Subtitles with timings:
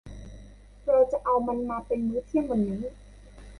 [0.85, 2.81] เราจะเอามันมาเป็นมื้อเที่ยงวันนี้